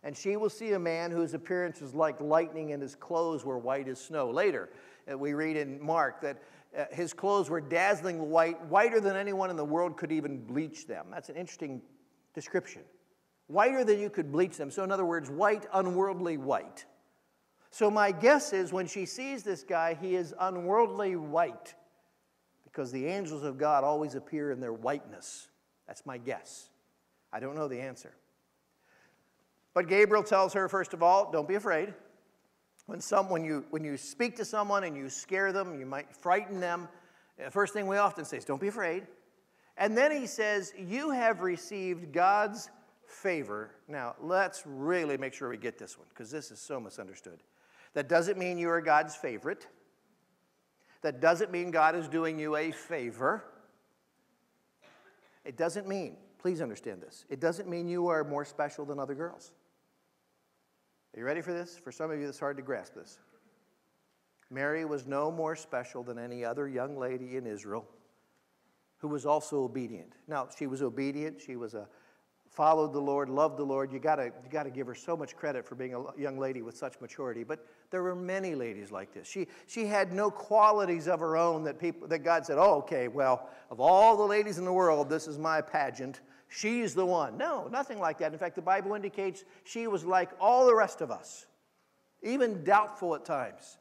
[0.03, 3.59] and she will see a man whose appearance is like lightning and his clothes were
[3.59, 4.31] white as snow.
[4.31, 4.69] Later,
[5.11, 6.43] uh, we read in Mark that
[6.77, 10.87] uh, his clothes were dazzling white, whiter than anyone in the world could even bleach
[10.87, 11.07] them.
[11.11, 11.83] That's an interesting
[12.35, 12.83] description.
[13.51, 14.71] Whiter than you could bleach them.
[14.71, 16.85] So, in other words, white, unworldly white.
[17.71, 21.75] So, my guess is when she sees this guy, he is unworldly white
[22.63, 25.49] because the angels of God always appear in their whiteness.
[25.89, 26.71] That's my guess.
[27.33, 28.13] I don't know the answer.
[29.75, 31.93] But Gabriel tells her, first of all, don't be afraid.
[32.87, 36.15] When, some, when, you, when you speak to someone and you scare them, you might
[36.15, 36.89] frighten them.
[37.37, 39.09] The first thing we often say is, Don't be afraid.
[39.77, 42.71] And then he says, You have received God's
[43.11, 43.73] favor.
[43.89, 47.41] Now, let's really make sure we get this one because this is so misunderstood.
[47.95, 49.67] That doesn't mean you are God's favorite.
[51.03, 53.45] That doesn't mean God is doing you a favor.
[55.45, 59.15] It doesn't mean, please understand this, it doesn't mean you are more special than other
[59.15, 59.53] girls.
[61.15, 61.77] Are you ready for this?
[61.77, 63.19] For some of you, it's hard to grasp this.
[64.51, 67.89] Mary was no more special than any other young lady in Israel
[68.99, 70.13] who was also obedient.
[70.29, 71.41] Now, she was obedient.
[71.41, 71.89] She was a
[72.51, 73.93] followed the Lord, loved the Lord.
[73.93, 76.77] You gotta, you gotta give her so much credit for being a young lady with
[76.77, 77.45] such maturity.
[77.45, 79.29] But there were many ladies like this.
[79.29, 83.07] She, she had no qualities of her own that people that God said, oh, okay,
[83.07, 86.21] well, of all the ladies in the world, this is my pageant.
[86.49, 87.39] She's the one.
[87.39, 88.33] No, nothing like that.
[88.33, 91.47] In fact, the Bible indicates she was like all the rest of us,
[92.23, 93.79] even doubtful at times.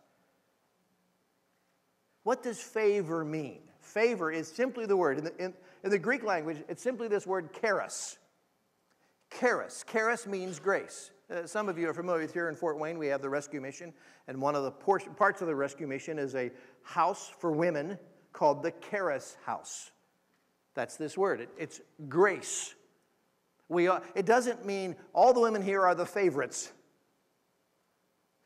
[2.22, 3.62] What does favor mean?
[3.80, 5.18] Favor is simply the word.
[5.18, 5.54] In the, in,
[5.84, 8.19] in the Greek language, it's simply this word charis.
[9.38, 9.86] Charis.
[9.92, 11.12] Charis means grace.
[11.30, 13.62] Uh, some of you are familiar with here in Fort Wayne, we have the rescue
[13.62, 13.94] mission,
[14.28, 16.50] and one of the parts of the rescue mission is a
[16.82, 18.00] house for women
[18.34, 19.92] called the Charis House.
[20.74, 21.42] That's this word.
[21.42, 22.74] It, it's grace.
[23.68, 26.72] We are, it doesn't mean all the women here are the favorites.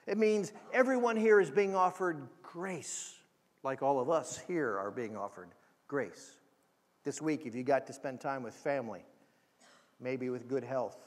[0.05, 3.15] It means everyone here is being offered grace,
[3.63, 5.49] like all of us here are being offered
[5.87, 6.35] grace.
[7.05, 9.05] This week, if you got to spend time with family,
[9.99, 10.97] maybe with good health,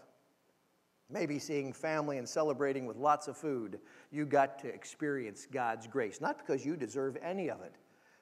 [1.11, 3.79] maybe seeing family and celebrating with lots of food,
[4.11, 6.21] you got to experience God's grace.
[6.21, 7.75] Not because you deserve any of it,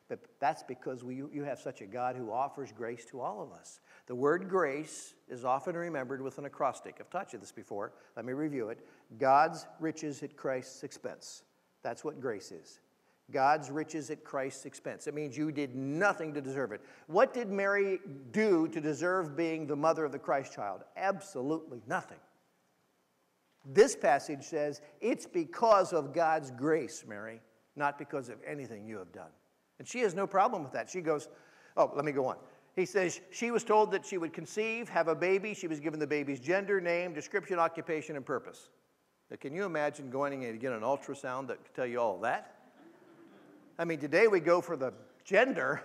[0.08, 3.52] but that's because we, you have such a God who offers grace to all of
[3.52, 3.80] us.
[4.06, 6.96] The word grace is often remembered with an acrostic.
[7.00, 7.92] I've taught you this before.
[8.16, 8.86] Let me review it.
[9.18, 11.42] God's riches at Christ's expense.
[11.82, 12.80] That's what grace is.
[13.30, 15.06] God's riches at Christ's expense.
[15.06, 16.82] It means you did nothing to deserve it.
[17.06, 18.00] What did Mary
[18.32, 20.82] do to deserve being the mother of the Christ child?
[20.96, 22.18] Absolutely nothing.
[23.64, 27.40] This passage says it's because of God's grace, Mary,
[27.76, 29.30] not because of anything you have done.
[29.78, 30.90] And she has no problem with that.
[30.90, 31.28] She goes,
[31.76, 32.36] Oh, let me go on.
[32.76, 35.54] He says she was told that she would conceive, have a baby.
[35.54, 38.70] She was given the baby's gender, name, description, occupation, and purpose.
[39.30, 42.18] Now, can you imagine going in and getting an ultrasound that could tell you all
[42.20, 42.63] that?
[43.78, 44.92] I mean, today we go for the
[45.24, 45.82] gender,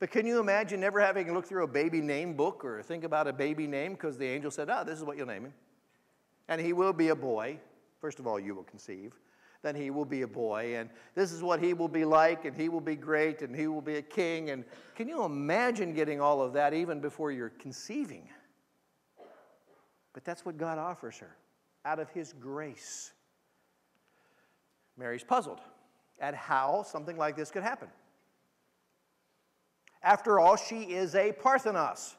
[0.00, 3.26] but can you imagine never having looked through a baby name book or think about
[3.26, 5.54] a baby name because the angel said, ah, this is what you'll name him.
[6.48, 7.58] And he will be a boy.
[8.00, 9.14] First of all, you will conceive.
[9.62, 12.54] Then he will be a boy, and this is what he will be like, and
[12.56, 14.50] he will be great, and he will be a king.
[14.50, 18.28] And can you imagine getting all of that even before you're conceiving?
[20.12, 21.34] But that's what God offers her
[21.84, 23.10] out of his grace.
[24.96, 25.60] Mary's puzzled
[26.20, 27.88] at how something like this could happen.
[30.02, 32.16] After all, she is a Parthenos.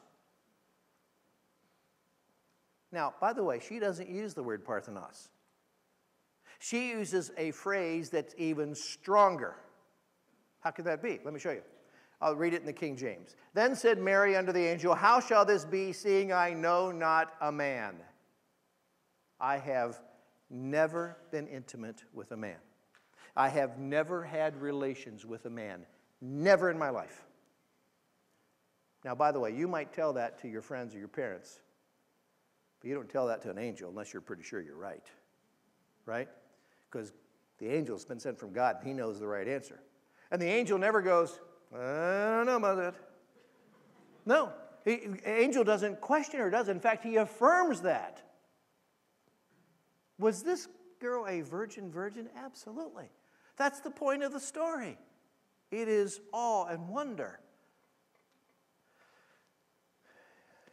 [2.92, 5.28] Now, by the way, she doesn't use the word Parthenos.
[6.58, 9.56] She uses a phrase that's even stronger.
[10.60, 11.20] How could that be?
[11.24, 11.62] Let me show you.
[12.20, 13.34] I'll read it in the King James.
[13.54, 17.50] Then said Mary unto the angel, How shall this be, seeing I know not a
[17.50, 17.94] man?
[19.40, 20.02] I have
[20.50, 22.58] never been intimate with a man.
[23.40, 25.86] I have never had relations with a man.
[26.20, 27.24] Never in my life.
[29.02, 31.58] Now, by the way, you might tell that to your friends or your parents,
[32.78, 35.06] but you don't tell that to an angel unless you're pretty sure you're right.
[36.04, 36.28] Right?
[36.90, 37.14] Because
[37.56, 39.80] the angel's been sent from God and he knows the right answer.
[40.30, 41.40] And the angel never goes,
[41.74, 41.78] I
[42.36, 42.94] don't know about that.
[44.26, 44.52] No,
[44.84, 46.68] the angel doesn't question her, does.
[46.68, 48.20] In fact, he affirms that.
[50.18, 50.68] Was this
[51.00, 52.28] girl a virgin virgin?
[52.36, 53.08] Absolutely.
[53.60, 54.96] That's the point of the story.
[55.70, 57.40] It is awe and wonder.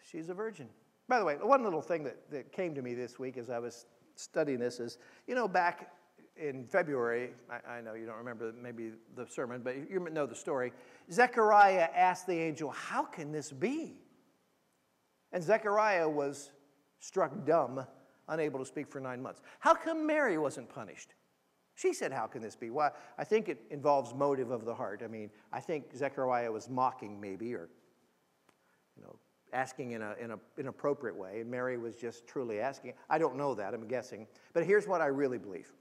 [0.10, 0.69] She's a virgin.
[1.10, 3.60] By the way, one little thing that, that came to me this week as I
[3.60, 5.91] was studying this is, you know, back
[6.38, 10.34] in February, I, I, know you don't remember maybe the sermon, but you know the
[10.34, 10.71] story.
[11.12, 14.00] Zechariah asked the angel, How can this be?
[15.34, 16.52] And Zechariah was
[17.02, 17.86] struck dumb,
[18.30, 19.41] unable to speak for nine months.
[19.60, 21.15] How come Mary wasn't punished?
[21.77, 22.71] She said, How can this be?
[22.71, 25.03] Well, I think it involves motive of the heart.
[25.05, 27.69] I mean, I think Zechariah was mocking, maybe, or,
[28.95, 29.15] you know,
[29.53, 32.93] asking in an in a inappropriate way, and Mary was just truly asking.
[33.11, 34.25] I don't know that, I'm guessing.
[34.53, 35.71] But here's what I really believe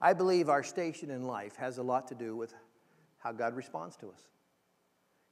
[0.00, 2.54] I believe our station in life has a lot to do with
[3.18, 4.22] how God responds to us.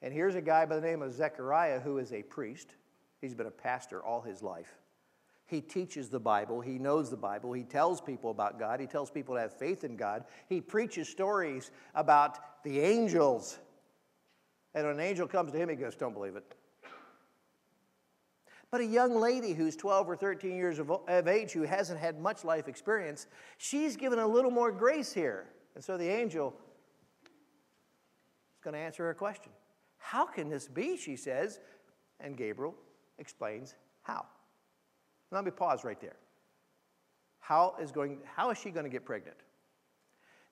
[0.02, 2.74] And here's a guy by the name of Zechariah who is a priest.
[3.22, 4.76] He's been a pastor all his life.
[5.46, 6.60] He teaches the Bible.
[6.60, 7.52] He knows the Bible.
[7.52, 8.80] He tells people about God.
[8.80, 10.24] He tells people to have faith in God.
[10.48, 13.58] He preaches stories about the angels.
[14.74, 16.54] And when an angel comes to him, he goes, Don't believe it.
[18.72, 22.20] But a young lady who's 12 or 13 years of, of age who hasn't had
[22.20, 23.28] much life experience,
[23.58, 25.46] she's given a little more grace here.
[25.76, 26.54] And so the angel
[27.22, 29.52] is going to answer her question.
[29.98, 30.96] How can this be?
[30.96, 31.60] She says.
[32.18, 32.74] And Gabriel
[33.18, 34.26] explains how.
[35.30, 36.16] Let me pause right there.
[37.40, 39.36] How is, going, how is she going to get pregnant?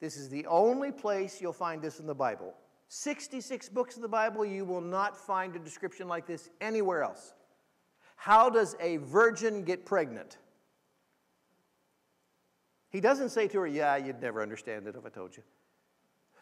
[0.00, 2.54] This is the only place you'll find this in the Bible.
[2.88, 7.34] 66 books of the Bible, you will not find a description like this anywhere else.
[8.16, 10.38] How does a virgin get pregnant?
[12.90, 15.42] He doesn't say to her, Yeah, you'd never understand it if I told you.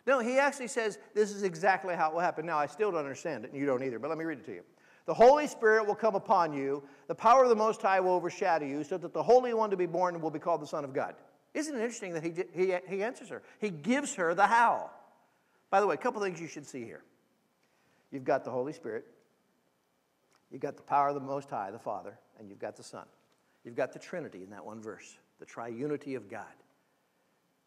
[0.07, 2.45] No, he actually says, This is exactly how it will happen.
[2.45, 4.47] Now, I still don't understand it, and you don't either, but let me read it
[4.47, 4.63] to you.
[5.07, 8.67] The Holy Spirit will come upon you, the power of the Most High will overshadow
[8.67, 10.93] you, so that the Holy One to be born will be called the Son of
[10.93, 11.15] God.
[11.55, 13.43] Isn't it interesting that he, he, he answers her?
[13.59, 14.91] He gives her the how.
[15.71, 17.03] By the way, a couple things you should see here.
[18.11, 19.07] You've got the Holy Spirit,
[20.53, 23.07] You've got the power of the Most High, the Father, and you've got the Son.
[23.65, 26.45] You've got the Trinity in that one verse, the triunity of God.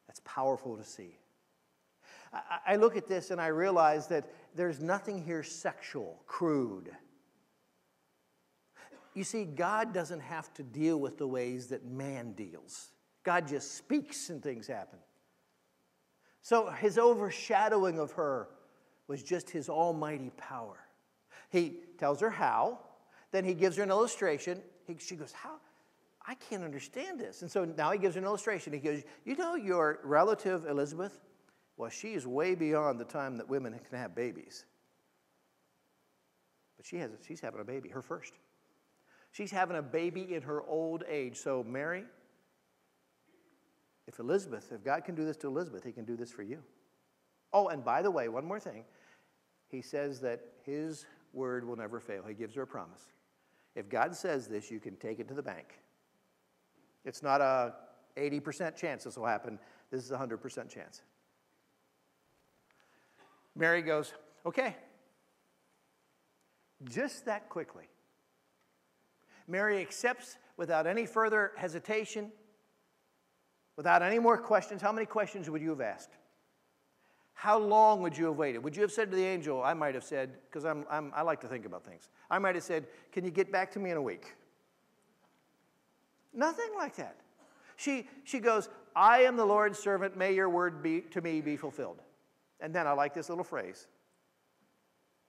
[0.08, 1.17] That's powerful to see.
[2.32, 6.91] I, I look at this and I realize that there's nothing here sexual, crude.
[9.15, 12.91] You see, God doesn't have to deal with the ways that man deals.
[13.23, 14.99] God just speaks and things happen.
[16.41, 18.49] So his overshadowing of her
[19.08, 20.78] was just his almighty power.
[21.49, 22.80] He tells her how,
[23.32, 24.62] then he gives her an illustration.
[24.86, 25.56] He, she goes, How?
[26.28, 27.41] I can't understand this.
[27.41, 28.73] And so now he gives her an illustration.
[28.73, 31.20] He goes, You know your relative Elizabeth?
[31.78, 34.66] Well, she is way beyond the time that women can have babies.
[36.78, 38.34] But she has, she's having a baby, her first.
[39.36, 41.36] She's having a baby in her old age.
[41.36, 42.05] So, Mary,
[44.07, 46.63] if Elizabeth, if God can do this to Elizabeth, he can do this for you.
[47.51, 48.86] Oh, and by the way, one more thing.
[49.67, 52.23] He says that his word will never fail.
[52.25, 53.01] He gives her a promise.
[53.75, 55.81] If God says this, you can take it to the bank.
[57.03, 57.73] It's not a
[58.15, 59.59] 80% chance this will happen.
[59.91, 61.01] This is a 100% chance.
[63.53, 64.13] Mary goes,
[64.45, 64.77] okay.
[66.86, 67.89] Just that quickly.
[69.48, 72.32] Mary accepts without any further hesitation,
[73.76, 74.82] without any more questions.
[74.82, 76.12] How many questions would you have asked?
[77.36, 78.64] how long would you have waited?
[78.64, 81.22] Would you have said to the angel, I might have said, because I'm, I'm, I
[81.22, 83.91] like to think about things, I might have said, Can you get back to me
[83.91, 84.34] in a week?
[86.34, 87.18] Nothing like that.
[87.76, 91.58] She, she goes, I am the Lord's servant, may your word be, to me be
[91.58, 92.02] fulfilled.
[92.62, 93.88] And then I like this little phrase.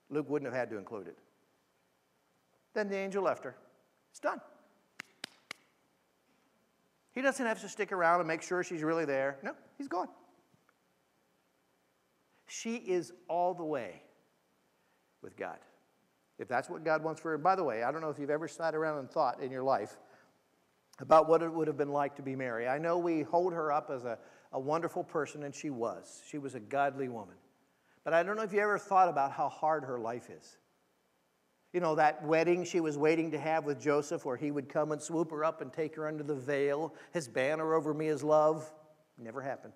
[0.09, 1.19] Luke wouldn't have had to include it.
[2.73, 3.57] Then the angel left her.
[4.17, 4.41] It's done.
[7.12, 9.37] He doesn't have to stick around and make sure she's really there.
[9.43, 10.09] No, he's gone.
[12.47, 14.01] She is all the way
[15.21, 15.59] with God.
[16.39, 17.37] If that's what God wants for her.
[17.37, 19.62] By the way, I don't know if you've ever sat around and thought in your
[19.62, 19.99] life
[20.99, 22.67] about what it would have been like to be Mary.
[22.67, 24.19] I know we hold her up as a,
[24.53, 26.23] a wonderful person, and she was.
[26.27, 27.37] She was a godly woman.
[28.03, 30.57] But I don't know if you ever thought about how hard her life is.
[31.77, 34.93] You know, that wedding she was waiting to have with Joseph, where he would come
[34.93, 36.95] and swoop her up and take her under the veil.
[37.12, 38.72] His banner over me is love.
[39.18, 39.74] Never happened.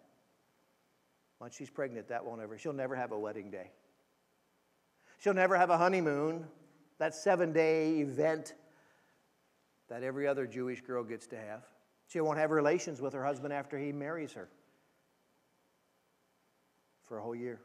[1.41, 3.71] Once she's pregnant, that won't ever, she'll never have a wedding day.
[5.19, 6.47] She'll never have a honeymoon,
[6.97, 8.55] that seven day event
[9.91, 11.67] that every other Jewish girl gets to have.
[12.09, 14.49] She won't have relations with her husband after he marries her
[17.05, 17.61] for a whole year.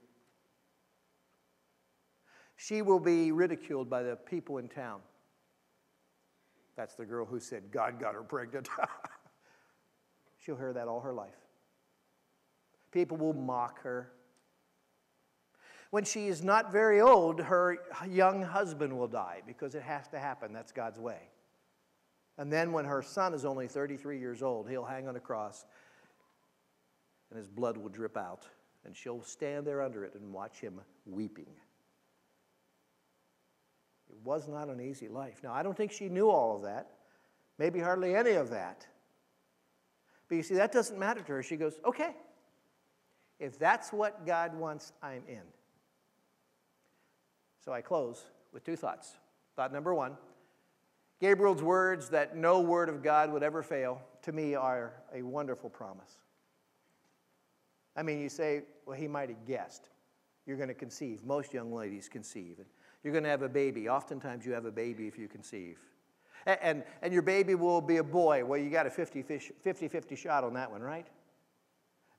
[2.56, 5.02] She will be ridiculed by the people in town.
[6.76, 8.70] That's the girl who said, God got her pregnant.
[10.40, 11.36] She'll hear that all her life.
[12.92, 14.12] People will mock her.
[15.92, 17.78] When she is not very old, her
[18.08, 20.52] young husband will die because it has to happen.
[20.54, 21.30] That's God's way.
[22.38, 25.66] And then when her son is only 33 years old, he'll hang on a cross
[27.30, 28.46] and his blood will drip out.
[28.86, 31.48] And she'll stand there under it and watch him weeping.
[34.16, 35.42] It was not an easy life.
[35.44, 36.92] Now, I don't think she knew all of that,
[37.58, 38.88] maybe hardly any of that.
[40.30, 41.44] But you see, that doesn't matter to her.
[41.44, 42.16] She goes, okay,
[43.40, 45.42] if that's what God wants, I'm in.
[47.64, 49.18] So I close with two thoughts.
[49.56, 50.18] Thought number one
[51.20, 55.70] Gabriel's words that no word of God would ever fail, to me, are a wonderful
[55.70, 56.18] promise.
[57.96, 59.90] I mean, you say, well, he might have guessed.
[60.46, 61.24] You're going to conceive.
[61.24, 62.60] Most young ladies conceive.
[63.06, 63.88] You're going to have a baby.
[63.88, 65.78] Oftentimes, you have a baby if you conceive.
[66.48, 68.44] And, and, and your baby will be a boy.
[68.44, 71.06] Well, you got a 50 50 shot on that one, right?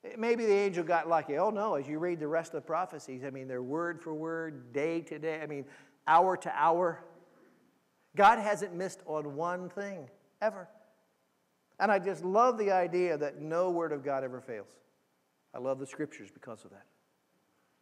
[0.04, 1.38] Eh, maybe the angel got lucky.
[1.38, 4.14] Oh, no, as you read the rest of the prophecies, I mean, they're word for
[4.14, 5.64] word, day to day, I mean,
[6.06, 7.02] hour to hour.
[8.14, 10.08] God hasn't missed on one thing,
[10.40, 10.68] ever.
[11.80, 14.68] And I just love the idea that no word of God ever fails.
[15.52, 16.86] I love the scriptures because of that.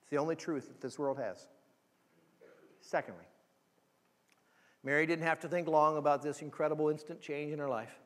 [0.01, 1.49] It's the only truth that this world has.
[2.85, 3.25] Secondly,
[4.83, 7.99] Mary didn't have to think long about this incredible instant change in her life.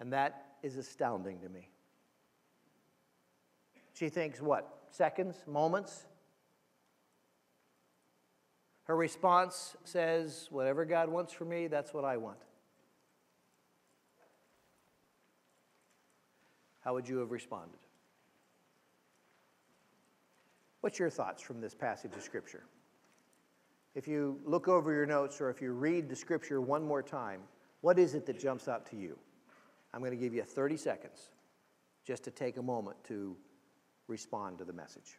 [0.00, 1.68] And that is astounding to me.
[3.92, 6.06] She thinks, what, seconds, moments?
[8.84, 12.38] Her response says, Whatever God wants for me, that's what I want.
[16.80, 17.78] How would you have responded?
[20.80, 22.64] What's your thoughts from this passage of Scripture?
[23.94, 27.40] If you look over your notes or if you read the Scripture one more time,
[27.80, 29.18] what is it that jumps out to you?
[29.92, 31.28] I'm going to give you 30 seconds
[32.04, 33.36] just to take a moment to
[34.08, 35.18] respond to the message.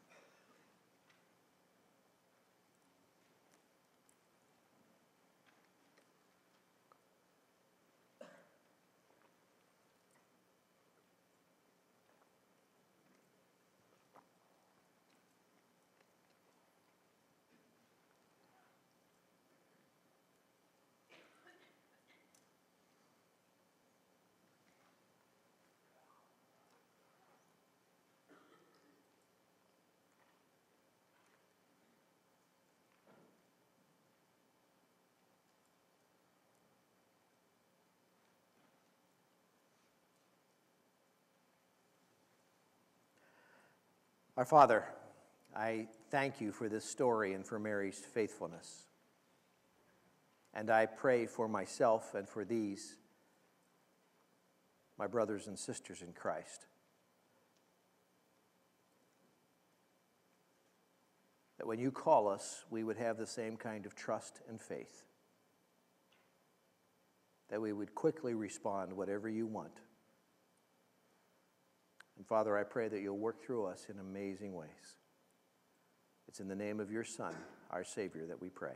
[44.37, 44.83] Our Father,
[45.55, 48.83] I thank you for this story and for Mary's faithfulness.
[50.53, 52.97] And I pray for myself and for these,
[54.99, 56.67] my brothers and sisters in Christ,
[61.57, 65.05] that when you call us, we would have the same kind of trust and faith,
[67.49, 69.79] that we would quickly respond whatever you want.
[72.17, 74.97] And Father, I pray that you'll work through us in amazing ways.
[76.27, 77.35] It's in the name of your Son,
[77.71, 78.75] our Savior, that we pray.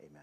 [0.00, 0.22] Amen.